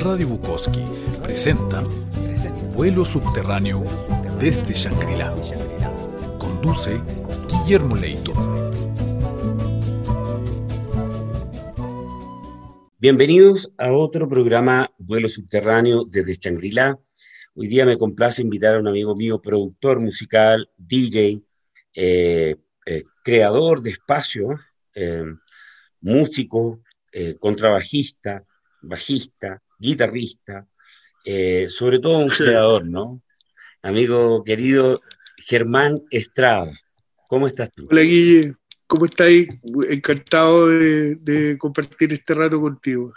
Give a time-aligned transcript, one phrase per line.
[0.00, 0.84] Radio Bukowski
[1.24, 1.82] presenta
[2.72, 3.82] Vuelo subterráneo
[4.38, 5.34] desde Shangri-La.
[6.38, 7.00] Conduce
[7.48, 8.32] Guillermo Leito.
[13.00, 16.96] Bienvenidos a otro programa Vuelo subterráneo desde Shangri-La.
[17.56, 21.42] Hoy día me complace invitar a un amigo mío, productor musical, DJ,
[21.94, 22.54] eh,
[22.86, 24.50] eh, creador de espacio,
[24.94, 25.24] eh,
[26.00, 26.82] músico,
[27.40, 28.44] contrabajista,
[28.80, 30.66] bajista, guitarrista,
[31.68, 33.22] sobre todo un creador, ¿no?
[33.82, 35.00] Amigo querido
[35.46, 36.72] Germán Estrada,
[37.28, 37.86] ¿cómo estás tú?
[37.90, 38.54] Hola Guille,
[38.86, 39.28] ¿cómo estás?
[39.90, 43.12] Encantado de, compartir este rato contigo.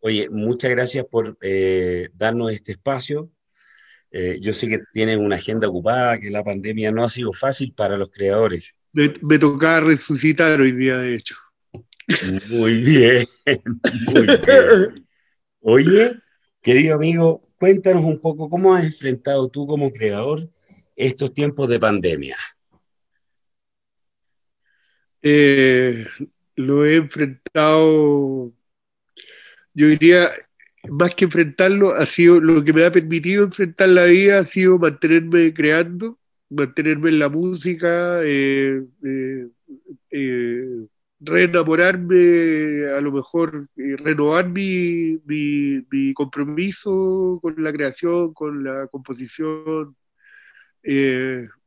[0.00, 1.38] Oye, muchas gracias por
[2.14, 3.30] darnos este espacio.
[4.12, 7.72] Eh, yo sé que tienen una agenda ocupada, que la pandemia no ha sido fácil
[7.74, 8.64] para los creadores.
[8.92, 11.36] Me, me tocaba resucitar hoy día, de hecho.
[12.48, 13.26] Muy bien,
[14.12, 15.06] muy bien.
[15.62, 16.18] Oye,
[16.62, 20.48] querido amigo, cuéntanos un poco cómo has enfrentado tú como creador
[20.96, 22.36] estos tiempos de pandemia.
[25.22, 26.06] Eh,
[26.56, 28.52] lo he enfrentado,
[29.74, 30.30] yo diría,
[30.88, 34.78] más que enfrentarlo, ha sido lo que me ha permitido enfrentar la vida, ha sido
[34.78, 39.48] mantenerme creando, mantenerme en la música, eh, eh,
[40.10, 40.86] eh,
[41.20, 49.96] reenamorarme, a lo mejor renovar mi, mi, compromiso con la creación, con la composición,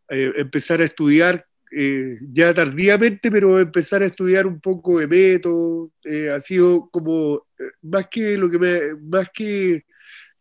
[0.10, 6.30] empezar a estudiar eh, ya tardíamente, pero empezar a estudiar un poco de método, eh,
[6.30, 9.84] ha sido como, eh, más que lo que me, más que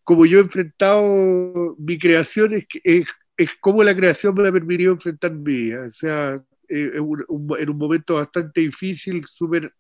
[0.05, 4.93] como yo he enfrentado mi creación, es, es, es como la creación me ha permitido
[4.93, 5.87] enfrentar mi vida.
[5.89, 9.75] O sea, en un momento bastante difícil, súper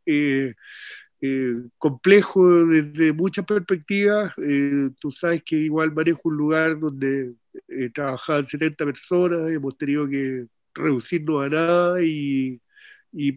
[1.79, 4.35] complejo desde muchas perspectivas.
[5.01, 7.35] tú sabes que igual manejo un lugar donde
[7.95, 12.61] trabajaban 70 personas, hemos tenido que reducirnos a nada, y,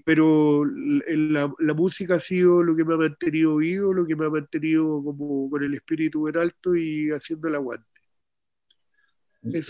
[0.06, 4.26] pero la, la, música ha sido lo que me ha mantenido vivo, lo que me
[4.26, 7.95] ha mantenido como con el espíritu en alto y haciendo el aguante.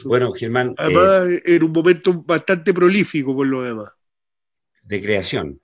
[0.06, 0.74] Bueno, Germán.
[0.78, 3.92] Además, eh, en un momento bastante prolífico por lo demás.
[4.84, 5.60] De creación.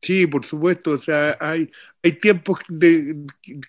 [0.00, 0.92] Sí, por supuesto.
[0.92, 1.70] O sea, hay,
[2.02, 3.16] hay tiempos de,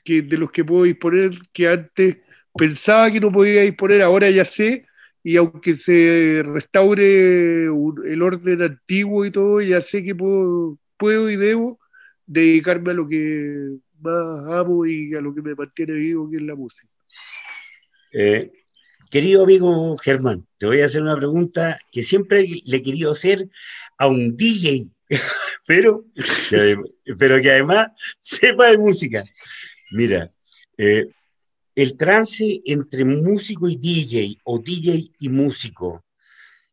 [0.04, 2.18] que, de los que puedo disponer que antes
[2.54, 4.86] pensaba que no podía disponer, ahora ya sé
[5.24, 11.38] y aunque se restaure el orden antiguo y todo, ya sé que puedo, puedo y
[11.38, 11.80] debo
[12.26, 16.44] dedicarme a lo que más amo y a lo que me mantiene vivo, que es
[16.44, 16.88] la música.
[18.14, 18.52] Eh,
[19.12, 23.50] querido amigo Germán, te voy a hacer una pregunta que siempre le he querido hacer
[23.98, 24.88] a un DJ,
[25.68, 26.06] pero,
[26.50, 26.78] que,
[27.20, 27.90] pero que además
[28.20, 29.24] sepa de música.
[29.92, 30.32] Mira,
[30.78, 31.08] eh,
[31.76, 36.06] el trance entre músico y DJ o DJ y músico,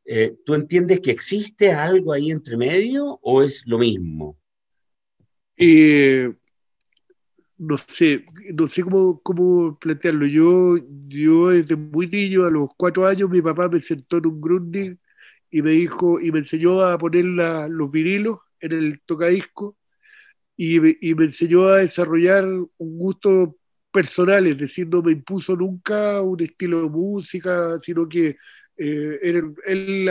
[0.05, 4.39] eh, ¿tú entiendes que existe algo ahí entre medio o es lo mismo?
[5.57, 6.33] Eh,
[7.59, 8.25] no sé,
[8.55, 10.27] no sé cómo, cómo plantearlo.
[10.27, 10.77] Yo,
[11.09, 14.99] yo desde muy niño, a los cuatro años, mi papá me sentó en un grunding
[15.51, 17.25] y me dijo, y me enseñó a poner
[17.71, 19.77] los vinilos en el tocadisco
[20.57, 20.77] y,
[21.11, 23.57] y me enseñó a desarrollar un gusto
[23.93, 28.37] personal, es decir, no me impuso nunca un estilo de música, sino que
[28.77, 29.19] eh,
[29.67, 30.09] él,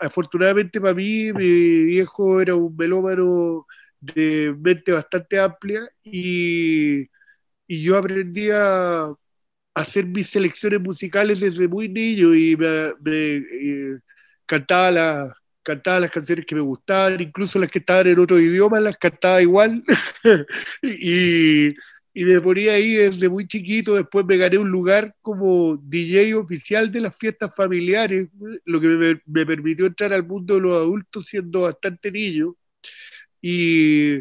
[0.00, 3.66] afortunadamente para mí, mi viejo era un melómano
[4.02, 7.08] de mente bastante amplia y,
[7.68, 9.14] yo aprendí a
[9.74, 13.98] hacer mis selecciones musicales desde muy niño y me, eh,
[14.46, 18.98] cantaba, cantaba las canciones que me gustaban, incluso las que estaban en otro idioma las
[18.98, 19.82] cantaba igual.
[20.82, 21.74] y,
[22.14, 26.92] y me ponía ahí desde muy chiquito, después me gané un lugar como DJ oficial
[26.92, 28.28] de las fiestas familiares,
[28.66, 32.54] lo que me, permitió entrar al mundo de los adultos siendo bastante niño.
[33.42, 34.20] Y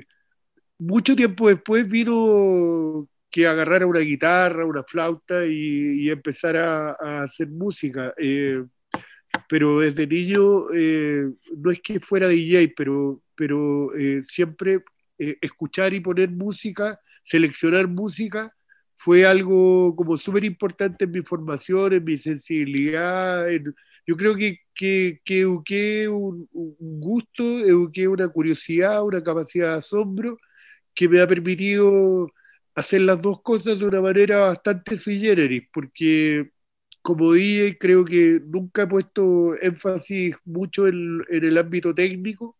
[0.79, 8.13] mucho tiempo después vino que agarrara una guitarra, una flauta y, empezar a, hacer música.
[8.17, 8.63] Eh,
[9.47, 14.83] pero desde niño, eh, no es que fuera DJ, pero, pero eh, siempre
[15.17, 18.53] escuchar y poner música seleccionar música
[18.95, 23.47] fue algo como súper importante en mi formación, en mi sensibilidad.
[24.11, 26.49] Yo creo que, que, que eduqué un,
[26.99, 30.37] gusto, eduqué una curiosidad, una capacidad de asombro
[30.93, 32.27] que me ha permitido
[32.75, 36.51] hacer las dos cosas de una manera bastante sui generis, porque
[37.01, 42.57] como dije, creo que nunca he puesto énfasis mucho en, en el ámbito técnico,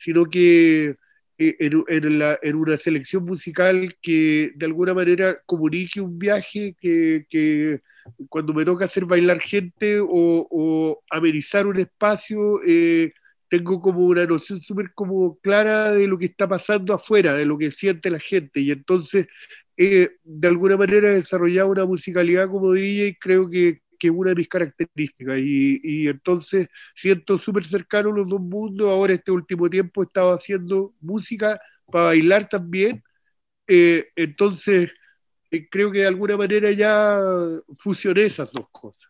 [0.00, 0.96] sino que
[1.38, 7.80] en, una selección musical que de alguna manera comunique un viaje que,
[8.28, 13.12] cuando me toca hacer bailar gente o, amenizar un espacio, eh,
[13.48, 17.56] tengo como una noción súper como clara de lo que está pasando afuera, de lo
[17.56, 18.60] que siente la gente.
[18.60, 19.26] Y entonces,
[19.76, 24.30] eh, de alguna manera, he desarrollado una musicalidad como DJ, creo que, que es una
[24.30, 25.38] de mis características.
[25.38, 28.88] Y, y entonces siento súper cercano los dos mundos.
[28.88, 31.60] Ahora, este último tiempo, he estado haciendo música
[31.90, 33.02] para bailar también.
[33.66, 34.90] Eh, entonces,
[35.50, 37.20] eh, creo que de alguna manera ya
[37.78, 39.08] fusioné esas dos cosas.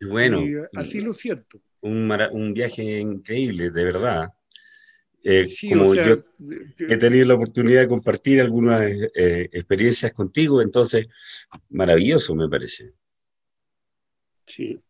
[0.00, 0.40] Bueno,
[0.74, 4.28] así lo siento un, un viaje increíble, de verdad.
[5.22, 6.24] Eh, como yo
[6.78, 11.06] he tenido la oportunidad de compartir algunas eh, experiencias contigo, entonces,
[11.68, 12.92] maravilloso me parece.
[14.46, 14.80] Sí.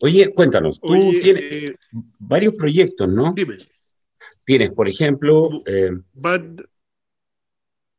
[0.00, 0.92] Oye, cuéntanos, tú
[1.22, 1.76] tienes eh,
[2.18, 3.32] varios proyectos, ¿no?
[3.34, 3.56] Dime.
[4.44, 5.62] Tienes, por ejemplo,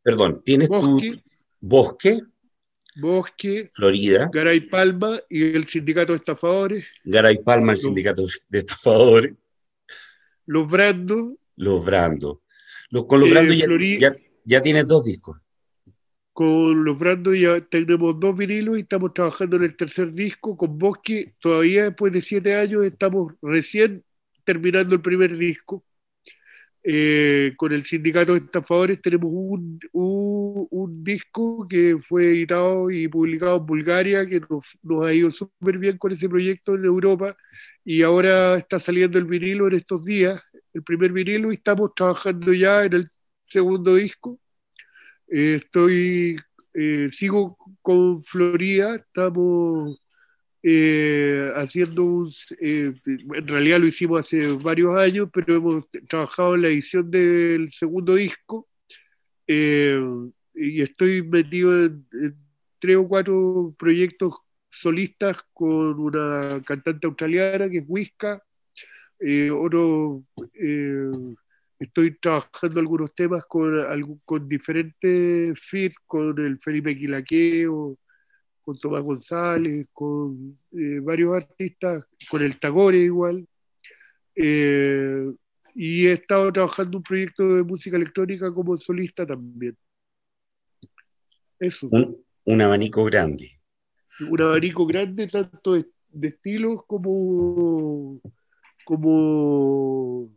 [0.03, 1.01] perdón, tienes tu
[1.59, 2.21] bosque,
[2.97, 6.85] Bosque, Florida, Garay Palma y el Sindicato de Estafadores.
[7.03, 9.33] Garay Palma, el Sindicato de Estafadores.
[10.45, 11.33] Los Brandos.
[12.89, 13.55] Los con los Brandos
[13.99, 15.37] ya, ya, tienes dos discos.
[16.33, 20.57] Con los Brandos ya tenemos dos vinilos y estamos trabajando en el tercer disco.
[20.57, 24.03] Con Bosque, todavía después de siete años, estamos recién
[24.43, 25.83] terminando el primer disco.
[26.87, 33.57] Eh, con el sindicato de estafadores tenemos un, un, disco que fue editado y publicado
[33.57, 37.35] en Bulgaria, que nos, nos ha ido súper bien con ese proyecto en Europa,
[37.85, 40.41] y ahora está saliendo el vinilo en estos días,
[40.73, 43.09] el primer vinilo, y estamos trabajando ya en el
[43.47, 44.39] segundo disco.
[45.27, 46.37] Eh, estoy,
[46.73, 49.99] eh, sigo con Florida, estamos
[50.67, 56.63] eh, haciendo un, eh, en realidad lo hicimos hace varios años, pero hemos trabajado en
[56.63, 58.67] la edición del segundo disco
[59.45, 59.99] eh,
[60.55, 62.07] y estoy metido en,
[62.79, 64.33] tres o cuatro proyectos
[64.79, 68.41] solistas con una cantante australiana que es Whiska,
[69.53, 70.23] otro,
[71.79, 77.97] estoy trabajando algunos temas con, con diferentes feeds, con el Felipe Quilaqueo,
[78.65, 83.47] con Tomás González, con eh, varios artistas, con el Tagore igual.
[84.35, 85.31] Eh,
[85.75, 89.77] y he estado trabajando un proyecto de música electrónica como solista también.
[91.59, 91.87] Eso.
[92.45, 93.54] Un, abanico grande.
[94.19, 95.85] Un abanico grande, tanto de,
[96.21, 98.21] estilos como,
[98.85, 100.31] como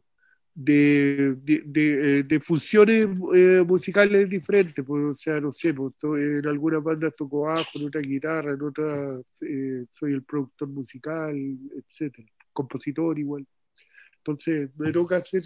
[0.54, 6.82] de, de, de, funciones eh, musicales diferentes, pues, o sea, no sé, pues, en algunas
[6.82, 13.16] bandas toco bajo, en otras guitarra, en otras eh, soy el productor musical, etcétera, compositor
[13.18, 13.46] igual.
[14.16, 15.44] Entonces, me toca hacer,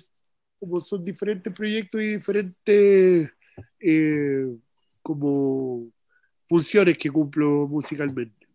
[0.58, 3.30] como son diferentes proyectos y diferentes
[3.80, 4.46] eh,
[5.02, 5.92] como
[6.52, 8.46] funciones que cumplo musicalmente.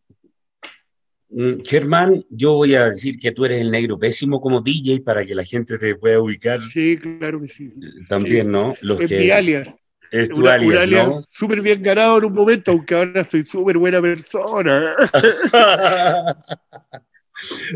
[1.30, 5.26] Mm, Germán, yo voy a decir que tú eres el negro pésimo como DJ para
[5.26, 6.60] que la gente te pueda ubicar.
[6.72, 7.64] Sí, claro que sí.
[7.66, 8.76] Eh, también, ¿no?
[8.82, 9.68] Los es mi alias.
[10.12, 11.24] Es tu alias, ¿no?
[11.28, 14.96] Súper bien ganado en un momento, aunque ahora soy súper buena persona.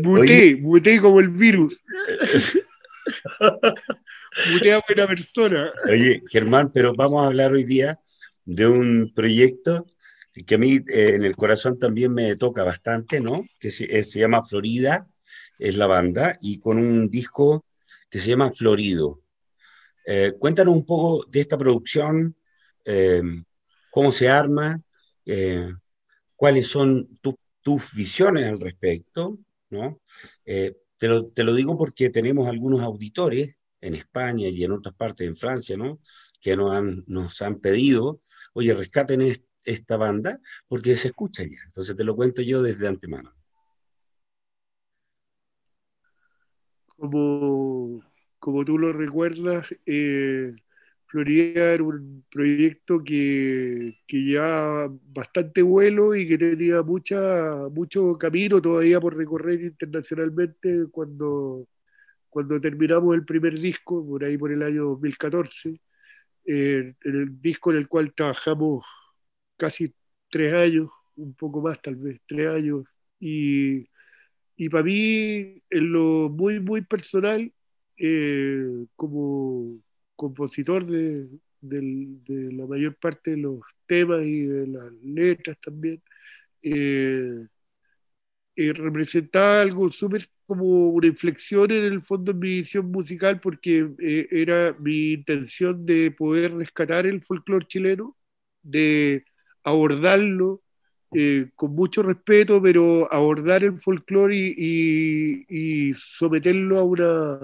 [0.04, 1.82] muté, muté como el virus.
[4.52, 5.72] muté a buena persona.
[5.90, 7.98] Oye, Germán, pero vamos a hablar hoy día
[8.44, 9.86] de un proyecto
[10.32, 13.44] que a mí eh, en el corazón también me toca bastante, ¿no?
[13.58, 15.06] Que se, eh, llama Florida,
[15.58, 17.66] es la banda, y con un disco
[18.10, 19.20] que se llama Florido.
[20.06, 22.36] Eh, cuéntanos un poco de esta producción,
[23.90, 24.82] cómo se arma,
[26.34, 27.20] cuáles son
[27.60, 29.38] tus visiones al respecto,
[29.70, 30.00] ¿no?
[30.44, 35.28] Te lo, te, lo, digo porque tenemos algunos auditores en España y en otras partes
[35.28, 36.00] en Francia, ¿no?
[36.40, 38.20] Que nos han, nos han pedido,
[38.54, 41.58] oye, rescaten esto esta banda porque se escucha ya.
[41.66, 43.32] Entonces te lo cuento yo desde antemano.
[46.96, 48.02] Como,
[48.38, 50.54] como tú lo recuerdas, eh,
[51.06, 58.62] Florida era un proyecto que, que ya bastante vuelo y que tenía mucha, mucho camino
[58.62, 61.68] todavía por recorrer internacionalmente cuando,
[62.30, 65.74] cuando terminamos el primer disco, por ahí por el año 2014,
[66.46, 68.84] eh, el disco en el cual trabajamos
[69.56, 69.94] casi
[70.30, 72.84] tres años, un poco más tal vez, tres años.
[73.20, 73.88] Y,
[74.56, 77.52] y para mí, en lo muy, muy personal,
[77.98, 79.80] eh, como
[80.16, 81.28] compositor de,
[81.62, 86.02] la mayor parte de los temas y de las letras también,
[86.62, 87.46] eh,
[88.56, 93.88] eh, representaba algo súper como una inflexión en el fondo en mi visión musical porque
[93.98, 98.16] eh, era mi intención de poder rescatar el folclore chileno,
[98.62, 99.24] de
[99.64, 100.62] abordarlo
[101.14, 107.38] eh, con mucho respeto, pero abordar el folclore y, someterlo a una,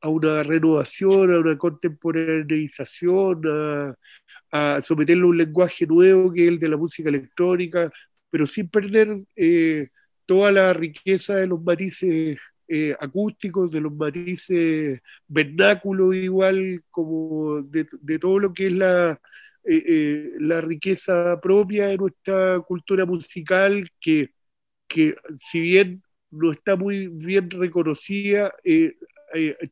[0.00, 3.42] a una renovación, a una contemporaneización,
[4.50, 7.92] a, someterlo a un lenguaje nuevo que es el de la música electrónica,
[8.30, 9.88] pero sin perder eh,
[10.26, 12.38] toda la riqueza de los matices
[12.68, 17.86] eh, acústicos, de los matices vernáculos, igual como de,
[18.18, 19.20] todo lo que es la,
[19.68, 24.30] eh, eh, la riqueza propia de nuestra cultura musical, que,
[24.88, 25.16] que
[25.50, 28.54] si bien no está muy bien reconocida,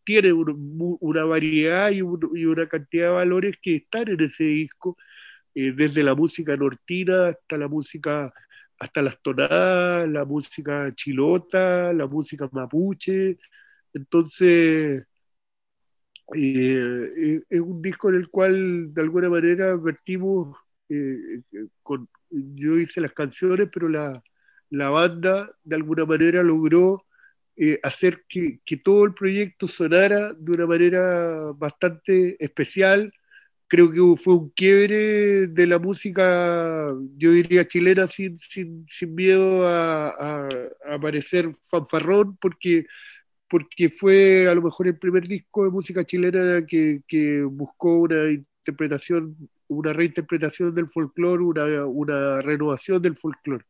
[0.05, 4.97] tiene una variedad y, y, una cantidad de valores que están en ese disco,
[5.55, 8.33] desde la música nortina hasta la música
[8.79, 13.39] hasta las tonadas, la música chilota, la música mapuche.
[13.95, 15.07] Entonces,
[16.35, 20.57] eh, eh, es un disco en el cual de alguna manera vertimos,
[20.89, 21.43] eh,
[21.83, 24.23] con, yo hice las canciones, pero la,
[24.71, 27.03] la banda de alguna manera logró
[27.83, 33.11] hacer que, que, todo el proyecto sonara de una manera bastante especial,
[33.69, 39.67] creo que fue un quiebre de la música, yo diría chilena, sin, sin, sin miedo
[39.67, 40.49] a,
[40.87, 42.87] a, parecer fanfarrón, porque,
[43.49, 48.31] porque fue a lo mejor el primer disco de música chilena que, que buscó una
[48.31, 49.37] interpretación,
[49.69, 53.65] una reinterpretación del folclore, una, una renovación del folclore.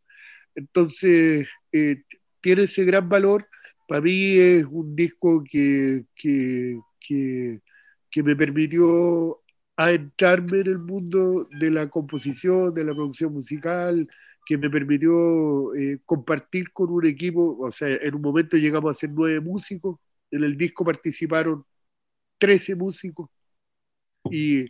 [0.55, 2.03] Entonces, eh,
[2.41, 3.47] tiene ese gran valor.
[3.89, 7.61] Para mí es un disco que, que, que,
[8.11, 9.41] que me permitió
[9.77, 14.09] a entrarme en el mundo de la composición, de la producción musical,
[14.47, 19.01] que me permitió eh, compartir con un equipo, o sea, en un momento llegamos a
[19.01, 19.99] ser nueve músicos,
[20.31, 21.65] en el disco participaron
[22.39, 23.31] trece músicos
[24.31, 24.67] y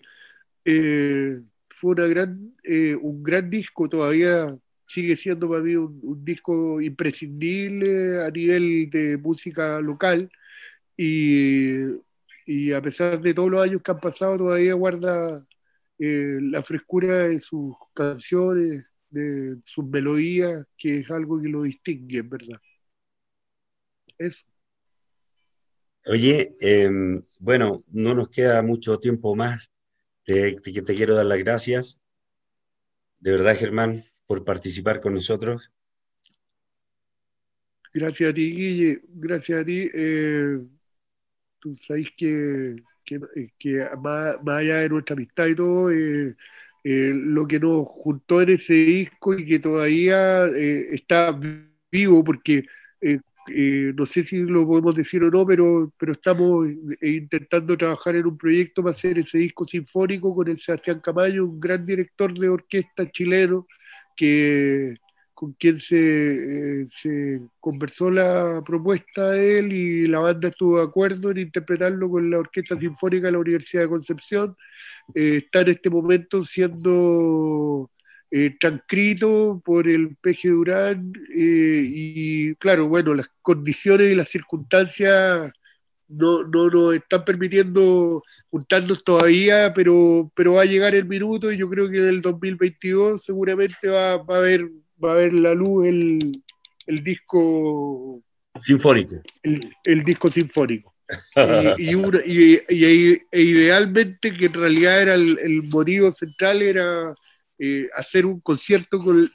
[0.64, 1.40] eh,
[1.70, 8.24] fue una gran, eh, un gran disco, todavía sigue siendo para mí un, disco imprescindible
[8.24, 10.30] a nivel de música local
[10.96, 11.96] y
[12.46, 15.44] y a pesar de todos los años que han pasado, todavía guarda
[15.98, 22.22] eh, la frescura de sus canciones, de sus melodías, que es algo que lo distingue,
[22.22, 22.60] verdad.
[24.18, 24.44] Eso.
[26.06, 29.72] Oye, em, bueno, no nos queda mucho tiempo más.
[30.24, 32.00] Te, te, te, quiero dar las gracias.
[33.18, 35.72] De verdad, Germán, por participar con nosotros.
[37.92, 39.00] Gracias a ti, Guille.
[39.08, 39.90] Gracias a ti.
[39.92, 40.58] Eh,
[41.58, 46.36] tú sabes que, que, eh, más, allá de nuestra amistad y todo, eh,
[46.88, 51.36] eh, lo que nos juntó en ese disco y que todavía está
[51.90, 52.64] vivo, porque
[53.94, 56.68] no sé si lo podemos decir o no, pero, pero estamos
[57.02, 61.58] intentando trabajar en un proyecto para hacer ese disco sinfónico con el Sebastián Camayo, un
[61.58, 63.66] gran director de orquesta chileno
[64.16, 64.96] que
[65.36, 71.30] con quien se, se, conversó la propuesta de él y la banda estuvo de acuerdo
[71.30, 74.56] en interpretarlo con la Orquesta Sinfónica de la Universidad de Concepción.
[75.14, 77.90] Eh, está en este momento siendo
[78.30, 85.52] eh, transcrito por el PG Durán eh, y claro, bueno, las condiciones y las circunstancias
[86.08, 91.58] no, no nos están permitiendo juntarnos todavía, pero, pero va a llegar el minuto y
[91.58, 94.70] yo creo que en el 2022 seguramente va, va a haber
[95.02, 96.18] va a ver la luz el,
[96.86, 98.22] el disco
[98.60, 99.22] sinfónico.
[99.42, 100.94] El, disco sinfónico.
[101.78, 107.14] y, y, y, e idealmente, que en realidad era el, motivo central, era
[107.58, 109.30] eh, hacer un concierto con,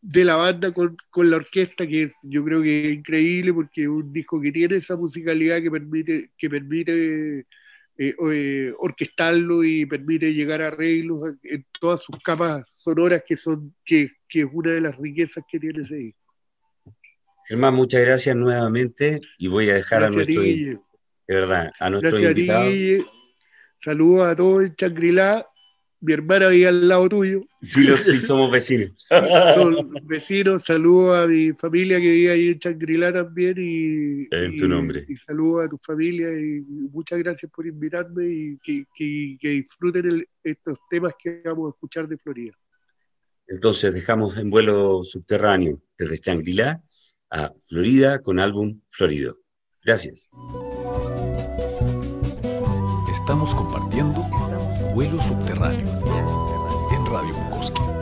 [0.00, 3.88] de la banda con, con, la orquesta, que yo creo que es increíble porque es
[3.88, 7.46] un disco que tiene esa musicalidad que permite, que permite
[7.96, 13.74] eh, eh, orquestarlo y permite llegar a arreglos en todas sus capas sonoras que son
[13.84, 16.20] que, que, es una de las riquezas que tiene ese disco.
[17.46, 20.78] Germán, muchas gracias nuevamente y voy a dejar a nuestro de
[21.26, 22.70] verdad, a nuestro invitado.
[23.82, 25.46] Saludos a todos en Changrilá
[26.04, 27.40] mi hermana vive al lado tuyo.
[27.62, 29.06] Sí, sí, somos vecinos.
[29.54, 33.54] Son vecinos, saludo a mi familia que vive ahí en Changrilá también.
[33.58, 35.06] Y, en tu nombre.
[35.08, 36.60] Y, saludo a tu familia y
[36.92, 42.18] muchas gracias por invitarme y que, que, disfruten estos temas que vamos a escuchar de
[42.18, 42.52] Florida.
[43.46, 46.82] Entonces dejamos en vuelo subterráneo desde Changrilá
[47.30, 49.38] a Florida con álbum Florido.
[49.82, 50.28] Gracias.
[53.10, 54.22] Estamos compartiendo
[54.94, 55.88] Vuelo Subterráneo
[56.92, 57.93] en Radio Bukowski.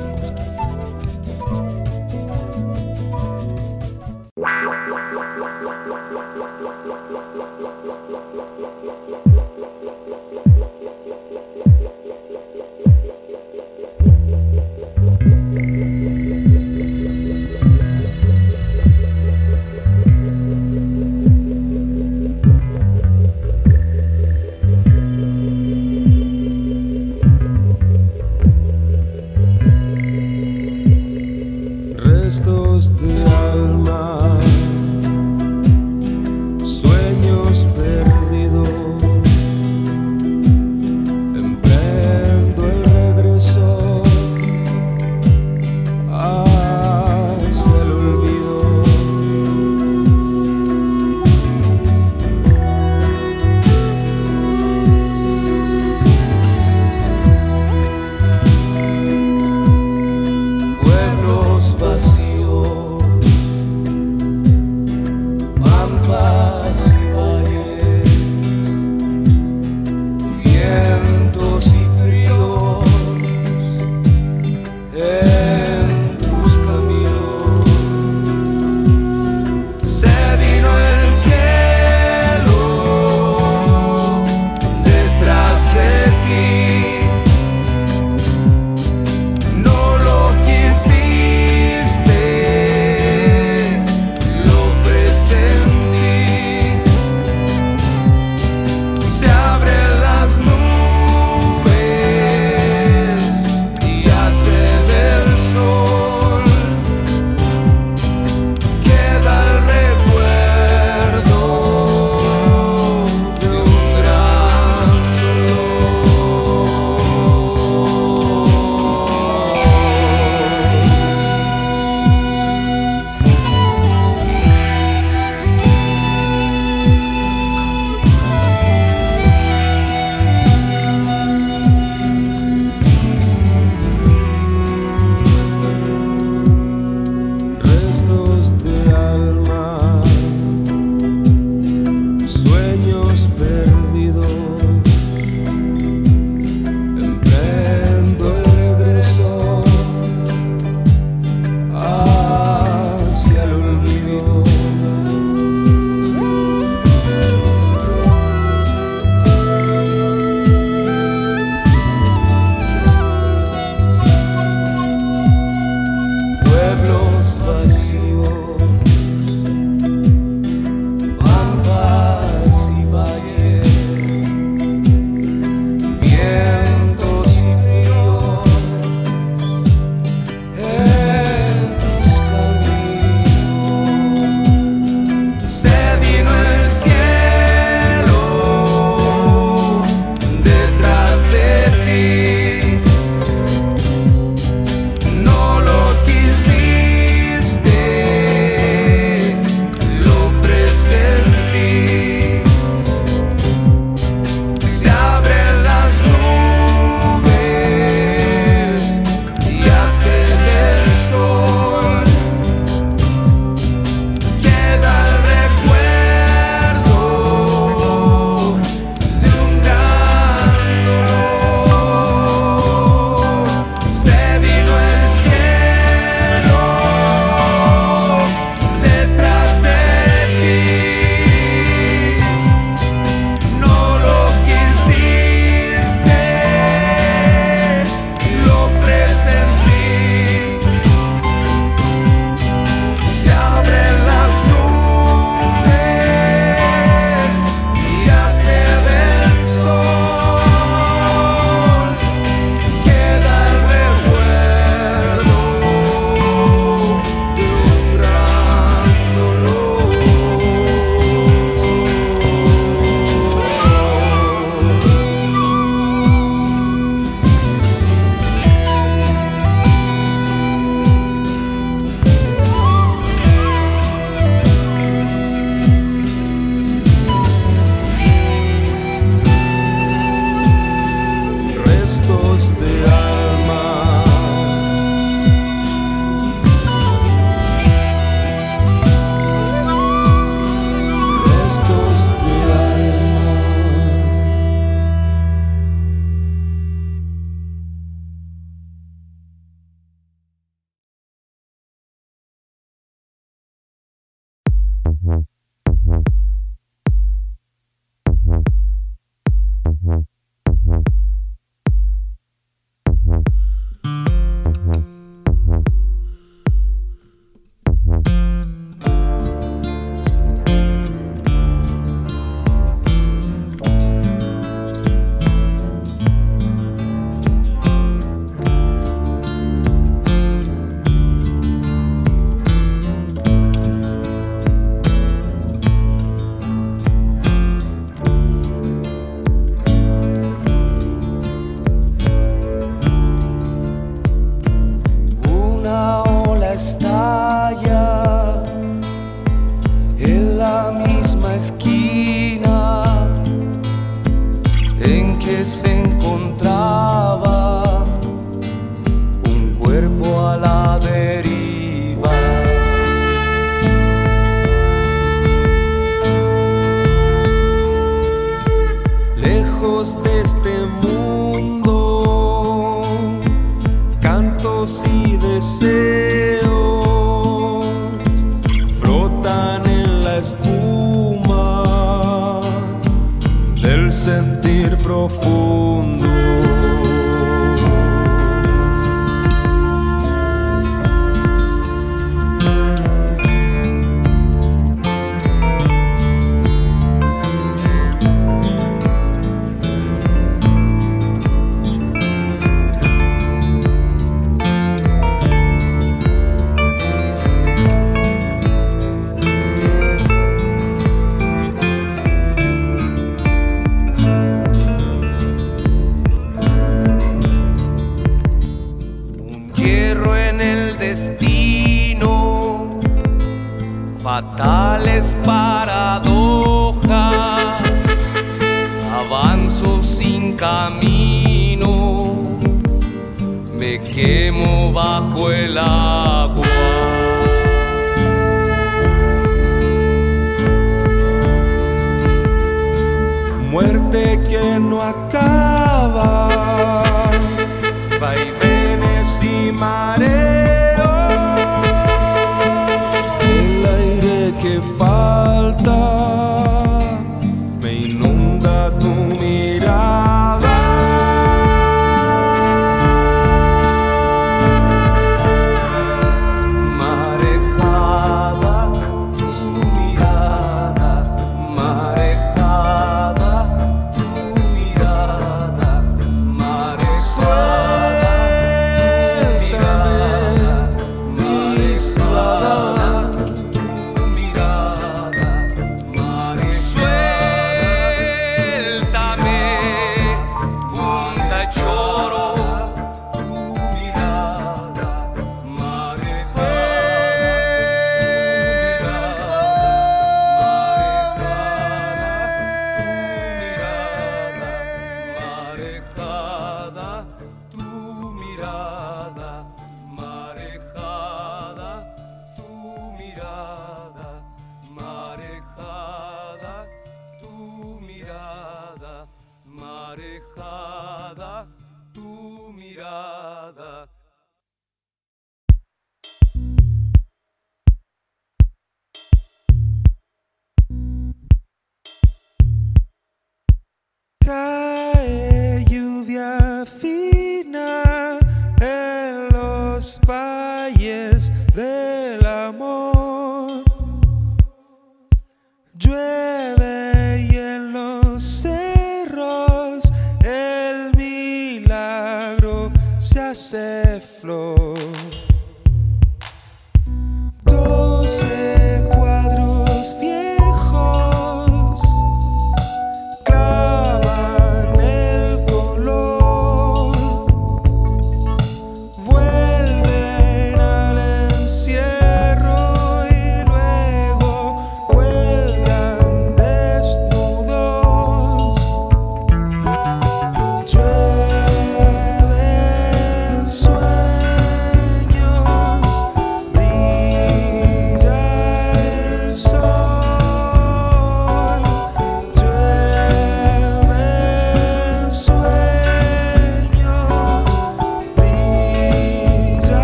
[435.23, 435.92] Quemo bajo